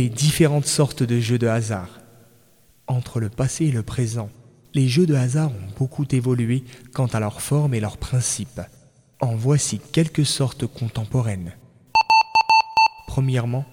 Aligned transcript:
les 0.00 0.08
différentes 0.08 0.64
sortes 0.64 1.02
de 1.02 1.20
jeux 1.20 1.36
de 1.36 1.46
hasard. 1.46 2.00
Entre 2.86 3.20
le 3.20 3.28
passé 3.28 3.66
et 3.66 3.70
le 3.70 3.82
présent, 3.82 4.30
les 4.72 4.88
jeux 4.88 5.04
de 5.04 5.14
hasard 5.14 5.50
ont 5.50 5.78
beaucoup 5.78 6.06
évolué 6.10 6.64
quant 6.94 7.08
à 7.08 7.20
leur 7.20 7.42
forme 7.42 7.74
et 7.74 7.80
leurs 7.80 7.98
principes. 7.98 8.62
En 9.20 9.36
voici 9.36 9.78
quelques 9.92 10.24
sortes 10.24 10.66
contemporaines. 10.66 11.52
Premièrement, 13.08 13.66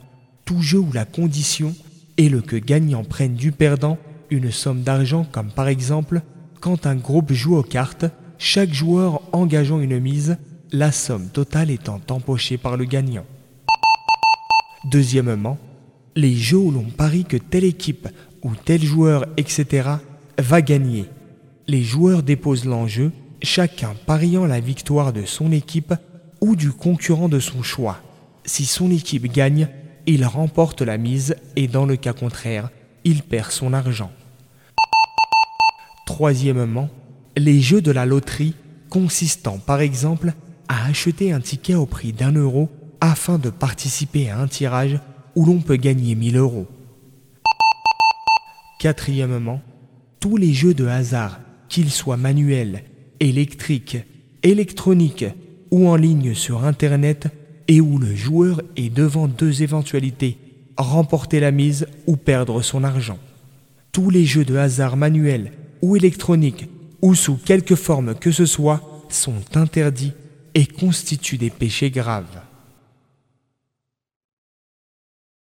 tout 0.44 0.62
jeu 0.62 0.80
où 0.80 0.92
la 0.92 1.06
condition 1.06 1.74
est 2.18 2.28
le 2.28 2.42
que 2.42 2.58
gagnant 2.58 3.06
prenne 3.06 3.36
du 3.36 3.54
perdant 3.54 3.98
une 4.30 4.52
somme 4.52 4.82
d'argent 4.82 5.26
comme 5.32 5.52
par 5.52 5.70
exemple 5.70 6.22
quand 6.60 6.88
un 6.88 6.96
groupe 6.96 7.32
joue 7.32 7.56
aux 7.56 7.64
cartes, 7.64 8.06
chaque 8.38 8.74
joueur 8.74 9.22
engageant 9.32 9.80
une 9.80 9.98
mise, 10.02 10.36
la 10.74 10.92
somme 10.92 11.30
totale 11.30 11.72
étant 11.72 12.02
empochée 12.10 12.58
par 12.58 12.76
le 12.76 12.84
gagnant. 12.84 13.26
Deuxièmement, 14.92 15.58
les 16.18 16.36
jeux 16.36 16.58
où 16.58 16.72
l'on 16.72 16.90
parie 16.90 17.26
que 17.26 17.38
telle 17.38 17.64
équipe 17.64 18.08
ou 18.42 18.54
tel 18.56 18.84
joueur, 18.84 19.28
etc., 19.38 19.88
va 20.40 20.62
gagner. 20.64 21.06
Les 21.68 21.84
joueurs 21.84 22.24
déposent 22.24 22.66
l'enjeu, 22.66 23.12
chacun 23.44 23.94
pariant 24.08 24.48
la 24.48 24.60
victoire 24.60 25.14
de 25.14 25.26
son 25.26 25.52
équipe 25.52 25.94
ou 26.42 26.56
du 26.56 26.72
concurrent 26.72 27.30
de 27.30 27.40
son 27.40 27.62
choix. 27.62 28.00
Si 28.46 28.66
son 28.66 28.90
équipe 28.90 29.32
gagne, 29.32 29.68
il 30.08 30.26
remporte 30.26 30.82
la 30.82 30.98
mise 30.98 31.36
et 31.56 31.68
dans 31.68 31.86
le 31.86 31.98
cas 31.98 32.14
contraire, 32.14 32.72
il 33.04 33.22
perd 33.22 33.52
son 33.52 33.72
argent. 33.74 34.12
Troisièmement, 36.08 36.90
les 37.36 37.62
jeux 37.62 37.82
de 37.82 37.92
la 37.92 38.08
loterie 38.08 38.56
consistant 38.90 39.60
par 39.60 39.82
exemple 39.82 40.34
à 40.68 40.88
acheter 40.88 41.32
un 41.32 41.42
ticket 41.42 41.76
au 41.76 41.86
prix 41.86 42.12
d'un 42.12 42.32
euro 42.32 42.72
afin 43.02 43.38
de 43.38 43.52
participer 43.52 44.32
à 44.32 44.40
un 44.40 44.48
tirage 44.48 45.00
où 45.38 45.46
l'on 45.46 45.60
peut 45.60 45.76
gagner 45.76 46.16
1000 46.16 46.36
euros. 46.38 46.66
Quatrièmement, 48.80 49.62
tous 50.20 50.36
les 50.36 50.52
jeux 50.52 50.74
de 50.74 50.88
hasard, 50.88 51.40
qu'ils 51.70 51.92
soient 51.92 52.18
manuels, 52.18 52.84
électriques, 53.20 54.00
électroniques 54.42 55.26
ou 55.70 55.88
en 55.90 55.96
ligne 55.96 56.34
sur 56.34 56.66
Internet, 56.66 57.28
et 57.68 57.82
où 57.82 58.00
le 58.00 58.16
joueur 58.16 58.64
est 58.78 58.90
devant 58.90 59.28
deux 59.28 59.62
éventualités, 59.62 60.40
remporter 60.76 61.40
la 61.40 61.52
mise 61.52 61.86
ou 62.08 62.18
perdre 62.18 62.64
son 62.64 62.84
argent. 62.84 63.20
Tous 63.92 64.10
les 64.10 64.26
jeux 64.26 64.46
de 64.46 64.56
hasard 64.56 64.98
manuels 64.98 65.52
ou 65.84 65.96
électroniques, 65.96 66.68
ou 67.04 67.14
sous 67.14 67.36
quelque 67.36 67.76
forme 67.76 68.16
que 68.16 68.32
ce 68.32 68.48
soit, 68.48 69.06
sont 69.10 69.44
interdits 69.54 70.14
et 70.56 70.66
constituent 70.66 71.38
des 71.38 71.52
péchés 71.52 71.92
graves. 71.92 72.42